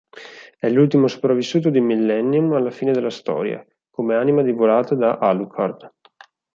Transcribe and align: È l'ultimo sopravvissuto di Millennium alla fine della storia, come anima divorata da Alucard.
È 0.57 0.67
l'ultimo 0.67 1.05
sopravvissuto 1.07 1.69
di 1.69 1.79
Millennium 1.79 2.51
alla 2.53 2.71
fine 2.71 2.91
della 2.91 3.11
storia, 3.11 3.63
come 3.91 4.15
anima 4.15 4.41
divorata 4.41 4.95
da 4.95 5.19
Alucard. 5.19 5.91